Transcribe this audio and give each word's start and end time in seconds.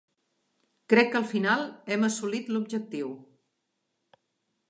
Crec 0.93 1.11
que 1.15 1.19
al 1.19 1.27
final 1.33 1.61
hem 1.95 2.07
assolit 2.09 2.51
l'objectiu. 2.55 3.11